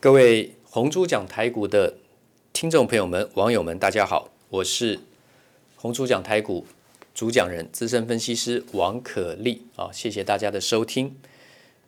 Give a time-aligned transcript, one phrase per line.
[0.00, 1.98] 各位红猪讲台股的
[2.54, 4.98] 听众朋友们、网友们，大家好，我是
[5.76, 6.66] 红猪讲台股
[7.14, 11.18] 主讲人、资深分析师王可立啊，谢谢大家的收听。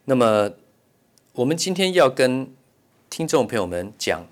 [0.04, 0.52] 那么，
[1.32, 2.52] 我们今天要跟
[3.08, 4.26] 听众朋友们讲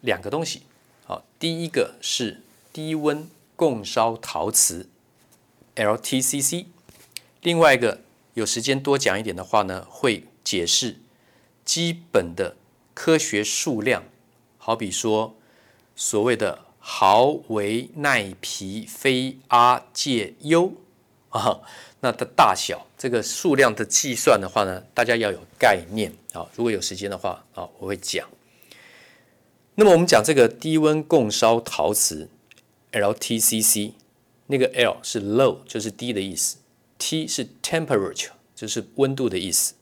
[0.00, 0.62] 两个东西，
[1.04, 2.40] 好，第一个是
[2.72, 4.88] 低温共烧陶瓷
[5.74, 6.64] （LTCC），
[7.42, 8.00] 另外一个
[8.32, 10.96] 有时间多讲一点的话呢，会解释
[11.66, 12.56] 基本的。
[12.96, 14.04] 科学数量，
[14.56, 15.36] 好比说
[15.94, 20.72] 所谓的毫微耐皮非阿介优
[21.28, 21.60] 啊，
[22.00, 26.48] 那的大小这个数量的计算的话呢，大家要有概念啊。
[26.54, 28.26] 如果有时间的话啊，我会讲。
[29.74, 32.30] 那么我们讲这个低温共烧陶瓷
[32.92, 33.92] LTCC，
[34.46, 36.56] 那个 L 是 low，就是低的意思
[36.98, 39.74] ；T 是 temperature，就是温度的意思。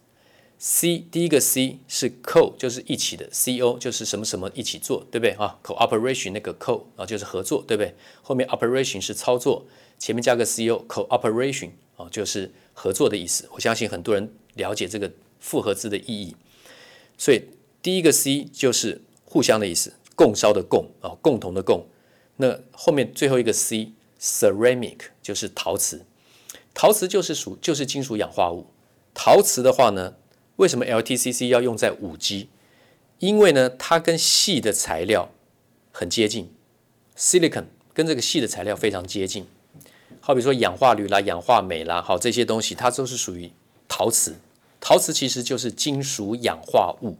[0.67, 7.95] C 第一个 C 是 co，就是一起的，co 就是什么什么一起做，对不对啊？cooperation 那个 co 啊就是合作，对不对？
[8.23, 9.67] 后面 operation 是操作，
[9.99, 13.47] 前面加个 co，cooperation 啊就是合作的意思。
[13.53, 16.35] 我相信很多人了解这个复合字的意义，
[17.19, 17.43] 所以
[17.83, 21.85] 第一个 C 就是互相的意思，共烧的共啊，共同的共。
[22.39, 26.07] 那后面最后一个 C ceramic 就是陶瓷，
[26.73, 28.69] 陶瓷就是属就是金属氧化物，
[29.13, 30.15] 陶瓷的话呢。
[30.57, 32.47] 为什么 LTCC 要用在 5G？
[33.19, 35.31] 因为呢，它跟细的材料
[35.93, 36.53] 很接近
[37.17, 39.47] ，silicon 跟这个细的材料非常接近。
[40.21, 43.51] 好比说氧化铝啦、氧化镁啦，好这些东西，它都是属于
[43.89, 44.37] 陶瓷。
[44.81, 47.17] 陶瓷其实就是金属氧化物。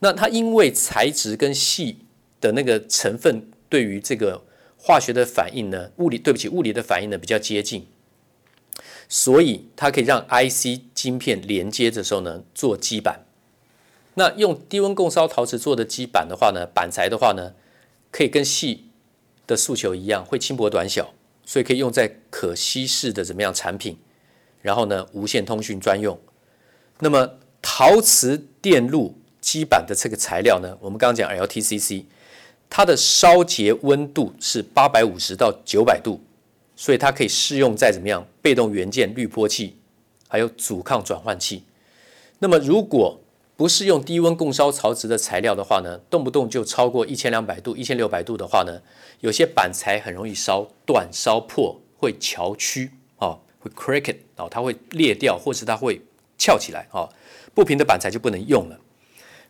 [0.00, 1.98] 那它因为材质跟细
[2.40, 4.44] 的那个成分对于这个
[4.76, 7.86] 化学的反应呢，物理对不起，物理的反应呢比较接近。
[9.08, 13.24] 所以它可以让 IC 晶片连接的时候呢，做基板。
[14.14, 17.54] 那用低温共烧陶瓷做的基板的话呢，板材的话呢，
[18.10, 18.90] 可以跟细
[19.46, 21.14] 的诉求一样，会轻薄短小，
[21.44, 23.96] 所以可以用在可稀释的怎么样产品。
[24.60, 26.18] 然后呢，无线通讯专用。
[26.98, 32.04] 那么陶瓷电路基板的这个材料呢，我们刚刚讲 LTCC，
[32.68, 36.20] 它的烧结温度是八百五十到九百度。
[36.80, 39.76] 所以它可以适用在怎么样被动元件滤波器，
[40.28, 41.64] 还有阻抗转换器。
[42.38, 43.20] 那么如果
[43.56, 48.80] 不是用低温共烧陶瓷的材料的话呢，动不动就超过一千两百度、一千六百度的话呢，
[49.18, 56.00] 有些板材很容易烧断、烧破，会翘曲啊，会 crack it 啊，它会裂掉，或是它会
[56.38, 57.08] 翘起来啊，
[57.52, 58.78] 不平的板材就不能用了。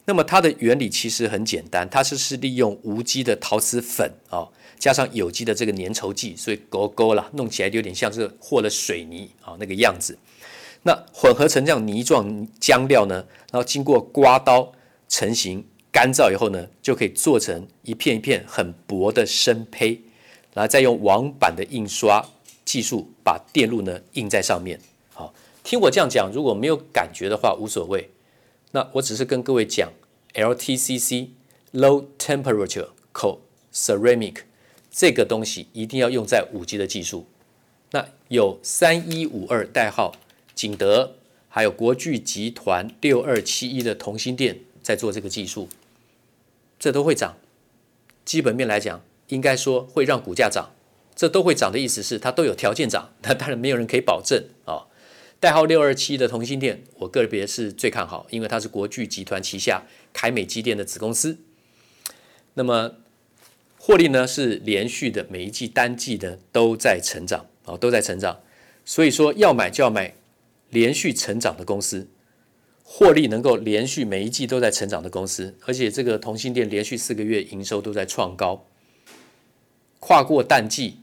[0.07, 4.49] 那么它的原理其实很简单，它是是利用无机的陶瓷粉啊。
[4.79, 10.17] 加上有机的这个粘稠剂，所以勾勾了，弄起来有点像是和了水泥啊那个样子。
[10.85, 14.73] 那混合成这样泥状浆料呢，然后经过刮刀
[15.09, 20.01] 成型，干燥以后呢，就可以做成一片一片很薄的生胚，
[20.55, 22.25] 然后再用网版的印刷
[22.65, 24.81] 技术把电路呢印在上面。
[25.13, 25.35] 好，
[25.65, 28.11] 听我这样讲，如果没有感觉的话无所谓。
[28.71, 29.91] 那我只是跟各位讲
[30.35, 31.31] ，LTCC
[31.73, 33.39] Low Temperature Cold
[33.75, 34.43] Ceramic。
[34.99, 37.29] 这个东西一定要用在五 G 的技术。
[37.93, 40.17] 那有三一五二代号
[40.57, 41.15] 景德，
[41.49, 45.69] 还有国巨集团六二七一的同心电在做这个技术，
[46.81, 47.37] 这都会涨。
[48.25, 50.71] 基本面来讲，应该说会让股价涨。
[51.15, 54.91] 这都会涨的意思是它都有条件涨，那当然没有人可以保证啊、
[55.39, 61.39] 代号六二七一的同心电，我个别是最看好，因为它是国巨集团旗下凯美机电的子公司。
[62.55, 62.97] 那么。
[63.89, 68.39] 获利呢是连续的，每一季单季呢都在成长啊，都在成长。
[68.85, 70.13] 所以说要买就要买
[70.69, 72.07] 连续成长的公司，
[72.85, 78.63] 获利能够连续每一季都在成长的公司，而且这个同欣电连续四个月营收都在创高，
[80.01, 80.99] 跨过淡季，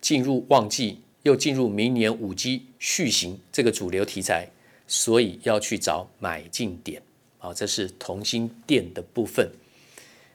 [0.00, 4.48] 进入旺季，又进入明年五 G 续行这个主流题材，
[4.88, 7.00] 所以要去找买进点
[7.38, 9.52] 啊，这是同心电的部分。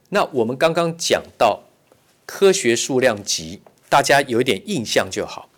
[0.07, 1.62] 那我们刚刚讲到。
[2.25, 5.49] 科学数量级，大家有一点印象就好。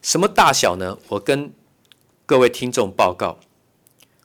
[0.00, 0.98] 什么大小呢？
[1.08, 1.52] 我跟
[2.24, 3.38] 各位听众报告，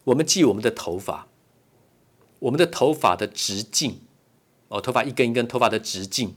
[0.06, 1.27] 我们记我们的头发，
[2.39, 4.01] 我们的头发的直径，
[4.68, 6.35] 哦，头发一根一根头发的直径，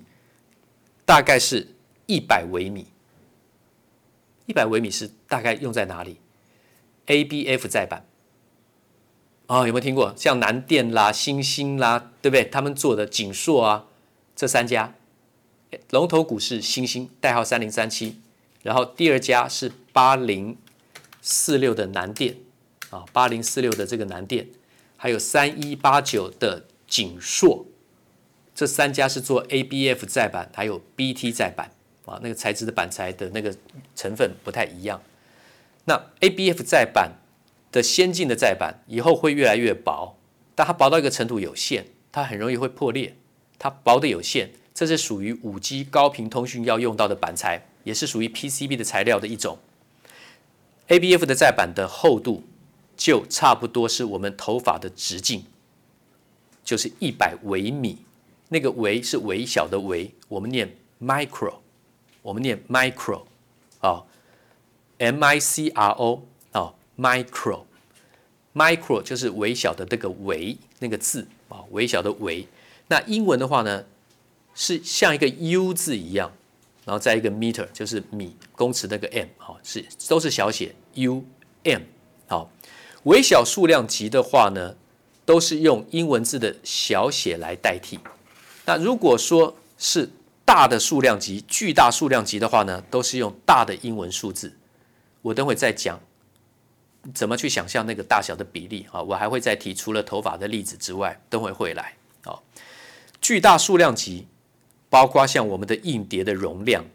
[1.04, 1.74] 大概是
[2.06, 2.86] 一百微米。
[4.46, 6.20] 一百微米是大概用在哪里
[7.06, 8.06] ？ABF 载板。
[9.48, 10.14] 哦，有没有听过？
[10.16, 12.44] 像南电啦、欣兴啦，对不对？
[12.44, 13.86] 他们做的景硕啊，
[14.34, 14.94] 这三家。
[15.90, 18.20] 龙头股是星星，代号三零三七，
[18.62, 20.56] 然后第二家是八零
[21.20, 22.36] 四六的南电
[22.90, 24.46] 啊，八零四六的这个南电，
[24.96, 27.66] 还有三一八九的景硕，
[28.54, 31.70] 这三家是做 ABF 载板，还有 BT 载板
[32.04, 33.54] 啊，那个材质的板材的那个
[33.94, 35.02] 成分不太一样。
[35.84, 37.12] 那 ABF 载板
[37.70, 40.16] 的先进的载板以后会越来越薄，
[40.54, 43.16] 但它薄到一个程度有限，它很容易会破裂。
[43.58, 49.58] 它薄的有限，这是属于 5G 高频通讯要用到的板材，也是属于 PCB 的材料的一种。
[50.88, 52.44] ABF 的载板的厚度
[52.94, 55.44] 就差不多是我们头发的直径，
[56.62, 58.04] 就是一百微米。
[58.50, 61.54] 那个微是微小的微，我们念 micro，
[62.20, 63.22] 我们念 micro，
[63.80, 64.04] 啊
[64.98, 72.46] ，m i c r o，啊，micro，micro 就是微小的那个微那个字啊，微小的微。
[72.88, 73.86] 那英文的话呢，
[74.56, 76.32] 是像一个 U 字一样，
[76.86, 81.22] 然后再一个 meter 就是米公尺那个 m，好，是都是小写 U
[81.62, 81.82] M，
[82.26, 82.50] 好，
[83.04, 84.74] 微小数量级的话呢，
[85.26, 88.00] 都是用英文字的小写来代替。
[88.64, 90.08] 那如果说是
[90.44, 94.56] 大的数量级、巨大数量级的话呢，都是用大的英文数字。
[95.20, 96.00] 我等会再讲
[97.12, 99.02] 怎么去想象那个大小的比例啊。
[99.02, 101.94] 我还会再提除了头发的例子之外，等会会来
[102.24, 102.38] 啊。
[103.20, 104.26] 巨大数量级
[104.96, 106.86] 包括像我们的硬碟的容量，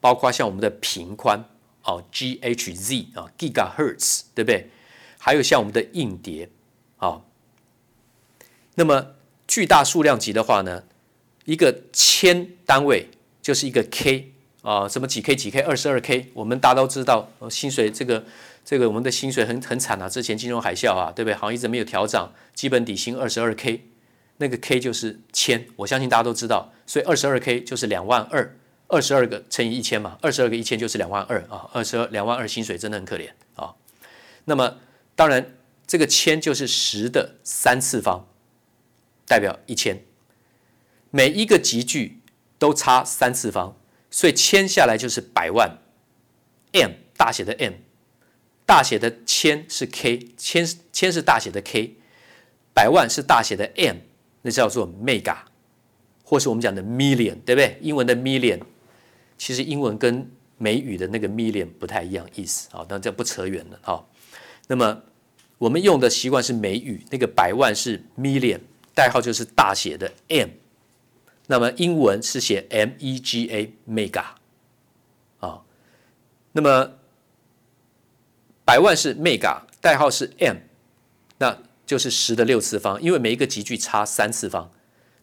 [0.00, 1.44] 包括像我们的频宽
[1.84, 4.68] 哦，GHz 啊，Gigahertz 对不对？
[5.16, 6.48] 还有像我们的硬碟
[6.96, 7.20] 啊。
[8.74, 9.14] 那么
[9.46, 10.82] 巨大数量级的话呢，
[11.44, 13.08] 一个千单位
[13.40, 18.24] 就是一个 K 啊，什么几 K 几 K 二十二 K，我们大家都知道，薪水这个
[18.64, 21.34] 这个我们的薪水很很惨啊，之前金融海啸啊，对不对？
[21.36, 23.84] 好像一直没有调涨，基本底薪二十二 K，
[24.40, 28.56] 那个 K 就是千，我相信大家都知道，所以二十二 K 就是两万二，
[28.88, 33.74] 二十二个乘以一千嘛，二十二个一千就是两万二啊，二十二两万二薪水真的很可怜啊。
[34.46, 34.78] 那么
[35.14, 35.54] 当然
[35.86, 38.26] 这个千就是十的三次方，
[39.26, 40.02] 代表一千。
[41.10, 42.20] 每一个级距
[42.58, 43.76] 都差三次方，
[44.10, 45.78] 所以千下来就是百万。
[46.72, 47.74] M 大写的 M，
[48.64, 51.96] 大写的千是 K，千千是大写的 K，
[52.72, 53.96] 百万是大写的 M，
[54.42, 55.36] 那叫做 Mega，
[56.24, 57.78] 或是我们讲的 Million，对不对？
[57.80, 58.60] 英文的 Million，
[59.36, 64.04] 其实英文跟美语的那个 Million 不太一样意思啊，但这不扯远了哈。
[64.66, 65.02] 那么
[65.58, 68.60] 我们用的习惯是美语，那个百万是 Million，
[68.94, 70.48] 代号就是大写的 M。
[71.46, 74.24] 那么英文是写 M E G A Mega
[75.40, 75.62] 啊，
[76.52, 76.92] 那么
[78.64, 80.58] 百万是 Mega，代号是 M，
[81.38, 81.58] 那
[81.90, 84.70] 就是十的六次方，因为每一个级距差三次方。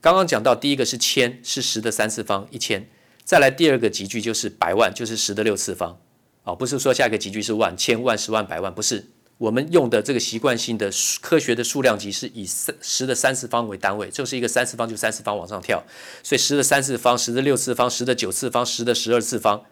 [0.02, 2.90] 刚刚讲到第一个是千，是十的三次方，一千。
[3.24, 5.98] 再来第二个级距就是百万，就是十的六次方。
[6.44, 9.08] 啊，不是说下一个级距是万、千万、十万、百万，不是。
[9.38, 10.92] 我们用的这个习惯性的
[11.22, 15.82] 科学的数量级是以三十的三次方为单位，就是一个三次方就三次方往上跳，
[16.22, 19.64] 所以十的三次方、十的六次方、十的九次方、十的十二次方，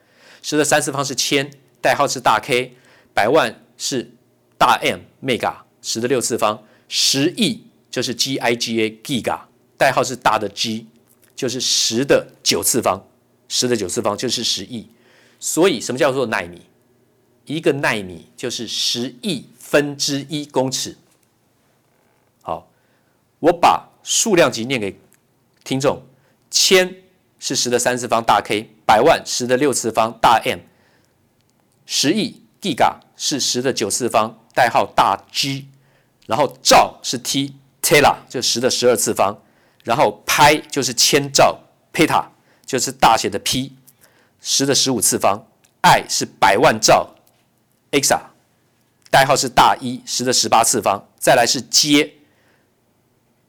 [0.42, 1.52] 十的三次方是千，
[1.82, 2.78] 代号是大 K，
[3.14, 4.12] 百万是
[4.58, 9.42] 大 M Mega，十的六次方，十亿就是 G I G A Giga，
[9.78, 10.88] 代号是大的 G，
[11.36, 13.02] 就是十的九次方，
[13.48, 14.90] 十的九次方就是十亿，
[15.40, 16.62] 所以什么叫做纳米？
[17.46, 19.46] 一个纳米就是十亿。
[19.66, 20.96] 分之一公尺。
[22.44, 22.70] 好，
[23.40, 24.96] 我把数量级念给
[25.64, 26.04] 听众：
[26.52, 26.98] 千
[27.40, 30.60] 是十的三次方大 K，百万十的六次方大 M，
[31.88, 35.66] 十亿 Giga 是十的九次方，代号大 G，
[36.26, 39.38] 然后兆是 T，Tera 就十的十二次方，
[39.84, 41.60] 然后拍就是千兆
[41.94, 42.26] ，Peta
[42.66, 43.74] 就是大写的 P，
[44.42, 45.48] 十的十五次方
[45.82, 47.16] ，I 是百万兆
[47.92, 48.20] ，Exa。
[49.12, 52.16] 代号是大一，十的十八次方，再来是阶，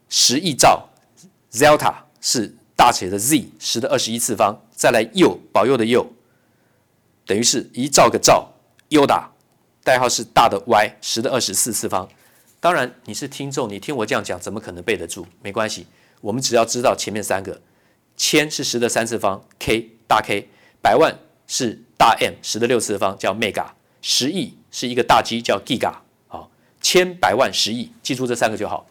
[0.08, 0.90] 十亿兆
[1.50, 6.06] ，Zelta 是大写的 Z，十的二十一次方，再来佑，保佑的佑，
[7.24, 8.52] 等于是一兆个兆
[8.90, 9.24] ，Yoda，
[9.82, 12.08] 代号是大的 Y，十的二十四次方。
[12.66, 15.24] 当然你是听众，你听我这样讲，怎么可能背得住？
[15.40, 15.86] 没关系，
[16.20, 17.60] 我们只要知道前面三个，
[18.16, 20.48] 千是十的三次方，K 大 K，
[20.82, 23.66] 百万是大 M，十的六次方叫 Mega，
[24.02, 24.54] 十亿。
[24.72, 25.94] 是一个大 G 叫 Giga，
[26.26, 28.90] 好，千百万十亿，记住这三个就好。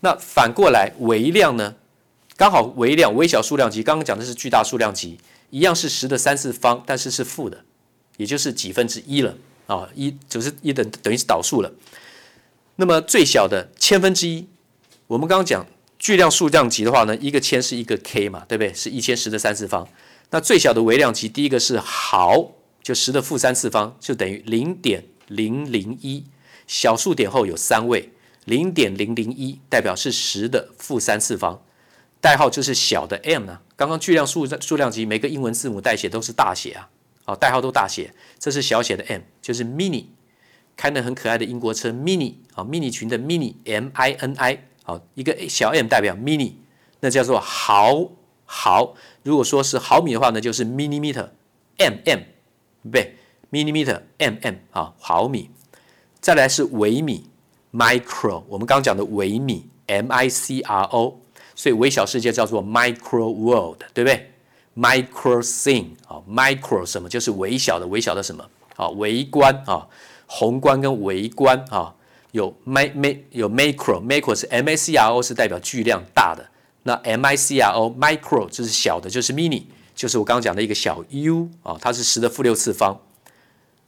[0.00, 1.76] 那反过来微量呢？
[2.36, 5.16] 刚好微量微小数量级，刚刚讲的是巨大数量级，
[5.50, 7.64] 一样是十的三次方，但是是负的，
[8.16, 9.36] 也就是几分之一了
[9.68, 11.72] 啊，一就是一等等于是导数了。
[12.76, 14.48] 那么最小的千分之一，
[15.06, 15.66] 我们刚刚讲
[15.98, 18.72] 巨量数量级的话呢，一个千是一个 K 嘛，对不对？
[18.74, 19.88] 是一千十的三次方。
[20.30, 22.52] 那最小的微量级，第一个是毫，
[22.82, 25.04] 就十的负三次方，就等于零点。
[25.28, 26.24] 零零一，
[26.66, 28.10] 小数点后有三位，
[28.44, 31.64] 零点零零一代表是十的负三次方，
[32.20, 33.60] 代号就是小的 m 呢。
[33.74, 36.86] 刚刚巨量数数量级每个英文字母代写都是大写啊，
[37.24, 40.04] 好，代号都大写，这是小写的 m，就是 mini，
[40.76, 46.52] 开的很可爱的英国车 mini 啊，mini 群的 mini m i n i，好，一个小 m 代表 mini，
[47.00, 48.08] 那叫做毫
[48.44, 48.94] 毫。
[49.22, 51.28] 如果说是毫米的话呢，就是 millimeter
[51.78, 52.20] m m，
[52.90, 53.14] 对
[53.50, 55.50] ，millimeter m m 啊，毫米。
[56.20, 57.26] 再来是微米。
[57.72, 61.18] micro，我们刚刚讲的微米，m i c r o，
[61.54, 64.30] 所以微小世界叫做 micro world，对不对
[64.76, 67.08] ？micro thing 啊，micro 什么？
[67.08, 68.46] 就是微小的，微小的什么？
[68.76, 69.88] 啊，微观啊，
[70.34, 71.94] 宏观跟微观啊，
[72.30, 76.48] 有 mi mi 有 macro，macro 是 m a c r o 是代表巨量大的，
[76.84, 82.98] 那 m i c r o micro 就是小的，就是 mini，就是我刚刚讲的一个小 u 啊，它是十的负六次方，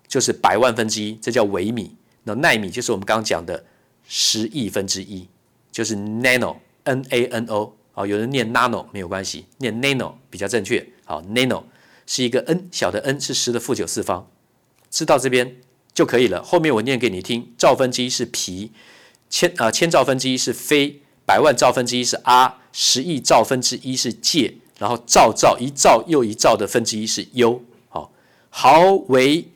[0.07, 1.97] 就是百万分之一，这叫微米。
[2.25, 3.65] 那奈米就是我们刚刚讲的。
[4.07, 5.27] 十亿分之一
[5.73, 10.87] 就是 nano，n a n o，啊，有人念 nano 没有关系，念 nano 比较正确。
[11.07, 11.63] 好，nano
[12.07, 14.29] 是一个 n 小的 n 是十的负九次方，
[14.91, 15.57] 知道这边
[15.95, 16.43] 就可以了。
[16.43, 18.73] 后面我念给你听，兆分之一是皮，
[19.31, 27.63] 千啊、千兆分之一是非，百万兆分之一是阿十亿兆分之一是介，然后兆兆一兆又一兆的分之一是优。
[27.89, 28.13] 好，
[28.51, 29.49] 毫为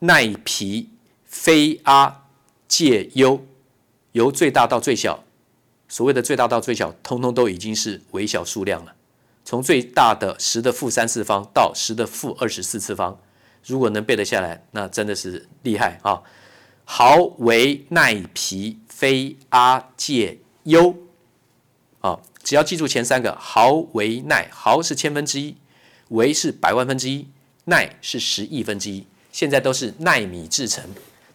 [0.00, 0.88] 奈皮
[1.24, 2.22] 非 r
[2.66, 3.46] 介优。
[4.12, 5.24] 由最大到最小，
[5.90, 8.94] 所谓的最大到最小，通通都已经是微小数量了。
[9.44, 13.20] 从最大的十的负三次方到十的负二十四次方，
[13.66, 16.22] 如果能背得下来，那真的是厉害啊！
[16.84, 20.94] 毫微奈皮非阿介优
[22.00, 25.56] 啊，只要记住前三个，毫微奈，毫是千分之一，
[26.10, 27.26] 微是百万分之一，
[27.64, 30.84] 奈是十亿分之一，现在都是奈米制程。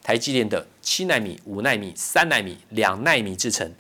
[0.02, 3.72] 台积电的七纳米、五纳米、三纳米、两纳米制程，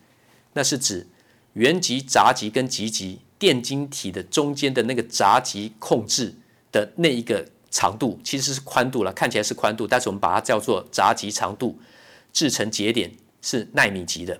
[0.53, 1.07] 那是指
[1.53, 6.35] 原极、杂极跟极极电晶体的中间的那个杂极控制
[6.71, 11.79] 的那一个长度，其实是宽度了，看起来是宽度，但是我们把它叫做闸极长度。
[12.31, 13.11] 制成节点
[13.41, 14.39] 是纳米级的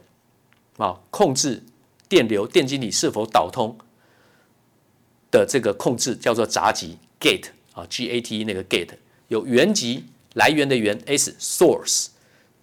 [0.78, 1.64] 啊，控制
[2.08, 3.76] 电流、电晶体是否导通
[5.32, 8.98] 的这个控制叫做闸极 gate 啊，G A T E 那个 gate
[9.30, 10.06] 有原极。
[10.36, 12.08] 来源的源 S source，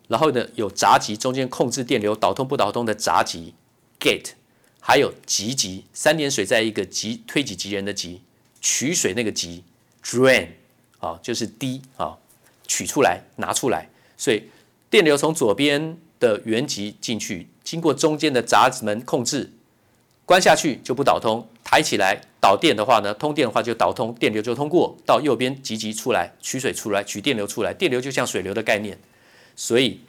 [0.06, 3.52] 然后呢，有闸极中间控制电流导通不导通的闸极
[4.00, 4.30] gate，
[4.80, 8.22] 还有极极三点水在一个极推己及人的极
[8.62, 9.64] 取水那个极
[10.08, 10.46] drain
[10.98, 12.16] 啊，就是滴啊，
[12.66, 13.86] 取出来拿出来，
[14.16, 14.42] 所以
[14.88, 19.52] 电流从左边的原极进去，经过中间的闸门控制，
[20.24, 21.46] 关下去就不导通。
[21.62, 28.98] 抬起来导电的话呢，通电的话就导通，电流就通过到右边极极出来，取水出来，取电流出来，电流就像水流的概念，
[29.54, 30.00] 所以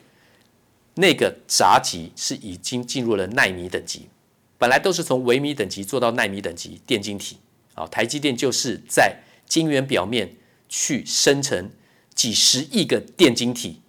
[0.94, 4.08] 那个闸极是已经进入了奈米等级，
[4.56, 7.36] 本来都是从微米等级做到奈米等级电晶体，
[7.74, 9.14] 啊，台积电就是在
[9.50, 10.36] 晶圆表面
[10.68, 11.70] 去生成
[12.14, 13.82] 几十亿个电晶体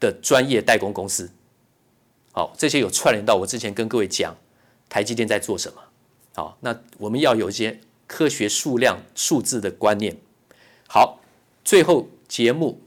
[0.00, 1.30] 的专业代工公司，
[2.32, 4.36] 好，这些有串联到我之前跟各位讲
[4.88, 5.80] 台积电在做什么。
[6.34, 10.16] 好，那我们要有一些科学数量数字的观念。
[10.88, 11.20] 好，
[11.64, 12.82] 最后节目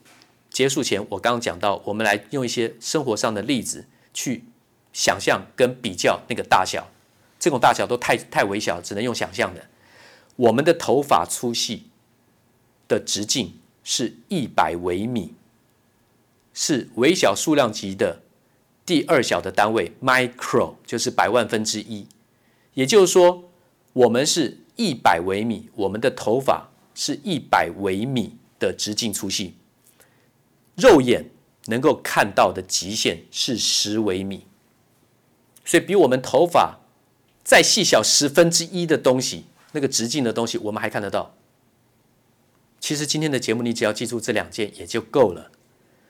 [0.49, 4.43] 结束前，我刚刚讲到，我们来用一些生活上的例子去
[4.91, 6.89] 想象跟比较那个大小，
[7.39, 9.65] 这种大小都太太微小，只能用想象的。
[10.35, 11.87] 我们的头发粗细
[12.87, 15.33] 的直径是一百微米，
[16.53, 18.21] 是微小数量级的
[18.85, 22.07] 第二小的单位，micro 就是百万分之一。
[22.73, 23.49] 也就是说，
[23.93, 29.55] 我们是一百微米，我们的头发是一百微米的直径粗细，
[30.75, 31.29] 肉眼
[31.67, 34.47] 能够看到的极限是十微米，
[35.63, 36.79] 所以比我们头发
[37.43, 41.35] 再细小十分之一的东西，那个直径的东西，我们还看得到。
[42.83, 45.49] 其实今天的节目，你只要记住这两件也就够了。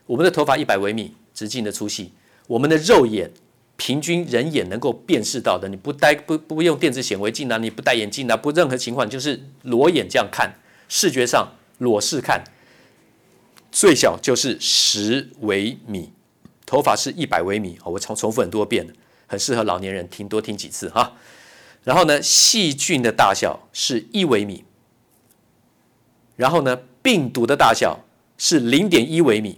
[0.07, 2.13] 我们的头发一百微米直径的粗细，
[2.47, 3.31] 我们的肉眼。
[3.75, 10.55] 平均人眼能够辨识到的，你不戴不不用电子显微镜啊，你不戴眼镜啊，不任何情况，就是裸眼这样看，
[10.87, 12.43] 视觉上裸视看，
[13.71, 16.11] 最小就是十微米，
[16.65, 18.87] 头发是一百微米，我重重复很多遍，
[19.27, 21.17] 很适合老年人听，多听几次哈。
[21.83, 24.63] 然后呢，细菌的大小是一微米，
[26.43, 27.97] 然后呢，病毒的大小
[28.37, 29.57] 是零点一微米，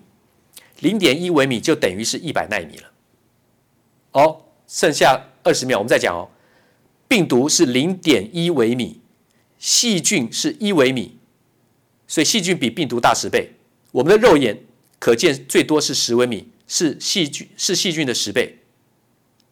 [0.82, 2.92] 零点一微米就等于是一百纳米了。
[4.12, 6.30] 哦，剩下二十秒，我们再讲哦。
[7.08, 9.01] 病毒是零点一微米，
[9.58, 11.18] 细菌是一微米，
[12.08, 13.50] 所以细菌比病毒大十倍。
[13.92, 14.56] 我们的肉眼
[15.00, 18.60] 可见最多是十微米，是细菌是细菌的十倍。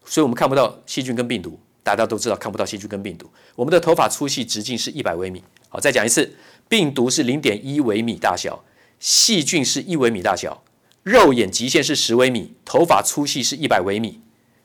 [0.06, 1.60] 所以我们看不到细菌跟病毒。
[1.86, 3.30] 大家都知道看不到细菌跟病毒。
[3.56, 5.44] 我们的头发粗细直径是一百微米。
[5.68, 6.34] 好，再讲一次，
[6.74, 8.64] 病毒是零点一微米大小，
[9.00, 10.64] 细菌是一微米大小，
[11.04, 14.20] 肉眼极限是十微米，头发粗细是一百微米，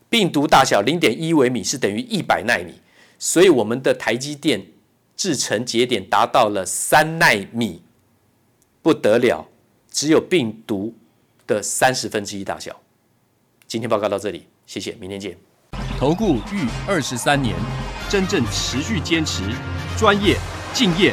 [0.09, 2.81] 病毒大小零点一微米是等于一百纳米。
[3.19, 4.69] 所以我们的台积电
[5.19, 7.83] 制成节点达到了三纳米，
[8.81, 9.47] 不得了，
[9.91, 10.95] 只有病毒
[11.47, 12.75] 的三十分之一大小。
[13.67, 15.37] 今天报告到这里，谢谢，明天见。
[15.99, 17.55] 投顾逾二十三年，
[18.09, 19.43] 真正持续坚持、
[19.99, 20.38] 专业、
[20.73, 21.12] 敬业、